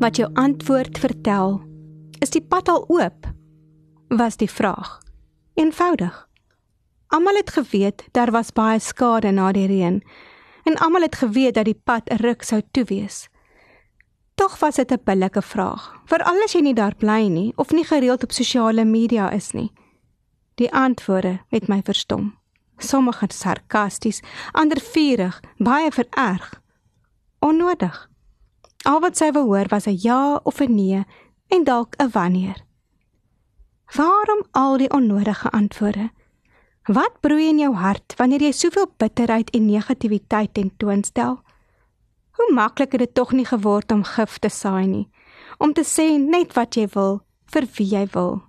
[0.00, 1.58] Wat jou antwoord vertel,
[2.24, 3.26] is die pad al oop?
[4.08, 5.02] Was die vraag.
[5.54, 6.28] Eenvoudig.
[7.12, 10.00] Almal het geweet daar was baie skade na die reën
[10.64, 13.28] en almal het geweet dat die pad 'n ruk sou toe wees.
[14.34, 17.84] Tog was dit 'n billike vraag, veral as jy nie daar bly nie of nie
[17.84, 19.72] gereeld op sosiale media is nie.
[20.54, 22.38] Die antwoorde het my verstom.
[22.78, 24.20] Sommige sarkasties,
[24.52, 26.62] ander vurig, baie vererg.
[27.38, 28.09] Onnodig.
[28.88, 31.04] Al wat sy wou hoor was 'n ja of 'n nee
[31.48, 32.64] en dalk 'n wanneer.
[33.96, 36.10] Waarom al die onnodige antwoorde?
[36.84, 41.40] Wat broei in jou hart wanneer jy soveel bitterheid en negativiteit tentoonstel?
[42.30, 45.08] Hoe maklik het dit tog nie geword om gif te saai nie,
[45.58, 47.20] om te sê net wat jy wil
[47.52, 48.40] vir wie jy wil.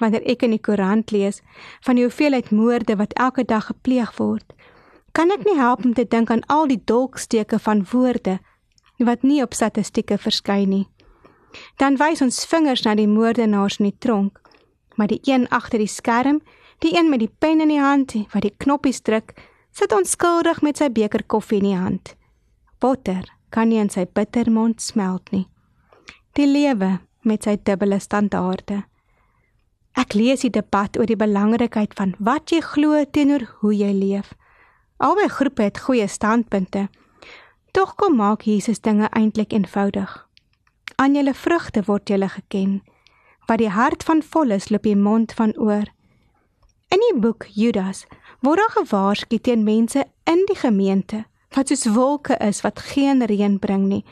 [0.00, 1.40] Wanneer ek in die koerant lees
[1.86, 4.52] van die hoeveelheid moorde wat elke dag gepleeg word,
[5.12, 8.38] kan ek nie help om te dink aan al die dolksteke van woorde
[8.98, 10.86] wat nie op statistieke verskyn nie.
[11.76, 14.40] Dan wys ons vingers na die moordenaars in die tronk,
[14.96, 16.40] maar die een agter die skerm,
[16.78, 19.34] die een met die pen in die hand wat die knoppies druk,
[19.72, 22.14] sit onskuldig met sy beker koffie in die hand.
[22.80, 25.46] Botter kan nie in sy bitter mond smelt nie.
[26.36, 28.82] Die lewe met sy dubbele standaarde.
[29.98, 34.32] Ek lees die debat oor die belangrikheid van wat jy glo teenoor hoe jy leef.
[35.02, 36.86] Albei groepe het goeie standpunte.
[37.72, 40.10] Tog kom maak Jesus dinge eintlik eenvoudig.
[40.94, 42.82] Aan julle vrugte word julle geken.
[43.48, 45.88] Wat die hart van vol is, loop die mond van oor.
[46.92, 48.04] In die boek Judas
[48.44, 51.24] word daar gewaarsku teen mense in die gemeente
[51.56, 54.04] wat soos wolke is wat geen reën bring nie.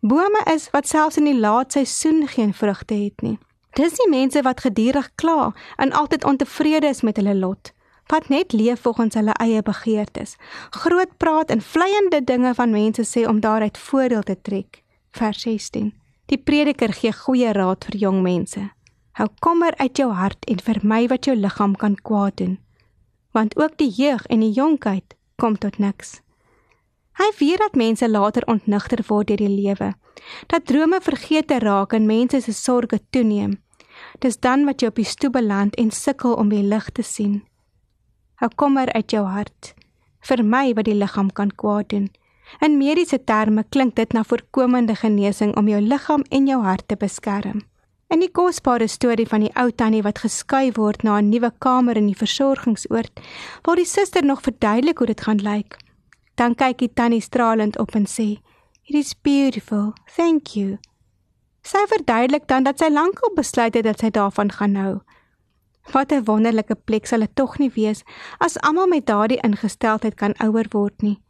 [0.00, 3.38] Bome is wat selfs in die laat seisoen geen vrugte het nie.
[3.74, 5.50] Dis die mense wat gedurig kla
[5.82, 7.73] en altyd ontevrede is met hulle lot
[8.06, 10.36] wat net leef volgens hulle eie begeertes.
[10.70, 14.82] Groot praat en vleiende dinge van mense sê om daaruit voordeel te trek.
[15.10, 15.92] Vers 16.
[16.26, 18.70] Die prediker gee goeie raad vir jong mense.
[19.14, 22.58] Hou kommer uit jou hart en vermy wat jou liggaam kan kwaad doen.
[23.32, 26.20] Want ook die jeug en die jonkheid kom tot niks.
[27.14, 29.92] Hy weet dat mense later ontnigter word deur die lewe.
[30.50, 33.60] Dat drome vergeet te raak en mense se sorges toeneem.
[34.18, 37.42] Dis dan wat jy op die stoep beland en sukkel om die lig te sien.
[38.40, 39.74] 'n kommer uit jou hart
[40.28, 42.08] vir my wat die liggaam kan kwaad doen.
[42.60, 46.96] In mediese terme klink dit na voorkomende genesing om jou liggaam en jou hart te
[46.96, 47.62] beskerm.
[48.12, 51.96] In die kosbare storie van die ou tannie wat geskei word na 'n nuwe kamer
[51.96, 53.20] in die versorgingsoord,
[53.62, 55.76] waar die suster nog verduidelik hoe dit gaan lyk.
[56.34, 58.38] Dan kyk die tannie stralend op en sê:
[58.84, 59.92] "It is beautiful.
[60.16, 60.78] Thank you."
[61.62, 65.00] Sy verduidelik dan dat sy lankal besluit het dat sy daarvan gaan hou.
[65.92, 68.02] Wat 'n wonderlike plek sal dit tog nie wees
[68.38, 71.20] as almal met daardie ingesteldheid kan ouer word nie.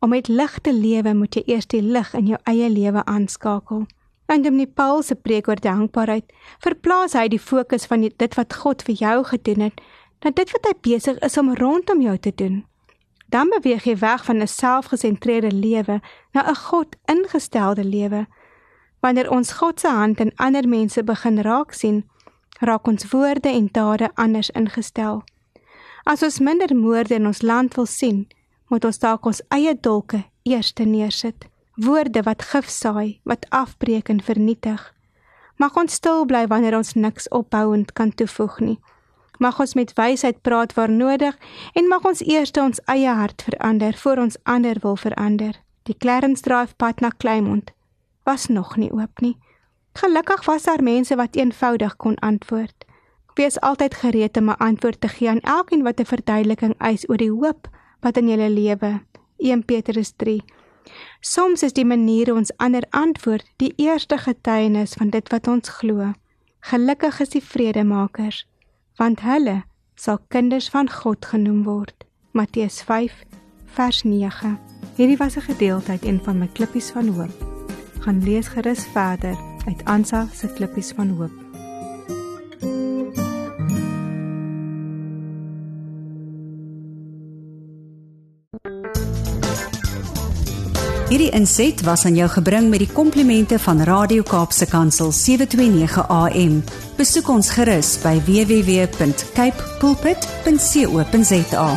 [0.00, 3.86] Om met lig te lewe, moet jy eers die lig in jou eie lewe aanskakel.
[4.28, 8.82] In die Paul se preek oor dankbaarheid, verplaas hy die fokus van dit wat God
[8.82, 9.80] vir jou gedoen het,
[10.24, 12.64] na dit wat hy besig is om rondom jou te doen.
[13.28, 16.00] Dan beweeg jy weg van 'n selfgesentreerde lewe
[16.34, 18.26] na 'n God-ingestelde lewe.
[19.00, 22.04] Wanneer ons God se hand in ander mense begin raak sien,
[22.58, 25.22] raak ons woorde en dade anders ingestel.
[26.04, 28.26] As ons minder moorde in ons land wil sien,
[28.68, 31.46] moet ons dalk ons eie dolke eers neersit.
[31.76, 34.94] Woorde wat gif saai, wat afbreek en vernietig.
[35.58, 38.78] Mag ons stil bly wanneer ons niks opbouend kan toevoeg nie.
[39.38, 41.34] Mag ons met wysheid praat waar nodig
[41.74, 45.54] en mag ons eers ons eie hart verander voor ons ander wil verander.
[45.86, 47.70] Die Clarence Drive pad na Kleinmond
[48.24, 49.36] was nog nie oop nie.
[49.98, 52.84] Gelukkig was daar mense wat eenvoudig kon antwoord.
[53.34, 57.16] Wees altyd gereed om 'n antwoord te gee aan elkeen wat 'n verduideliking eis oor
[57.16, 57.68] die hoop
[58.00, 59.02] wat in julle lewe.
[59.36, 60.42] 1 Petrus 3.
[61.20, 66.12] Soms is die manier ons ander antwoord die eerste getuienis van dit wat ons glo.
[66.60, 68.46] Gelukkig is die vredemakers,
[68.96, 69.62] want hulle
[69.94, 72.04] sal kinders van God genoem word.
[72.30, 73.24] Matteus 5
[73.64, 74.58] vers 9.
[74.94, 77.44] Hierdie was 'n gedeelte uit een van my klippies van hoop.
[78.00, 81.46] Gaan lees gerus verder uit Ansa se klippies van hoop.
[91.08, 96.60] Hierdie inset was aan jou gebring met die komplimente van Radio Kaapse Kansel 729 AM.
[97.00, 101.68] Besoek ons gerus by www.cape pulpit.co.za.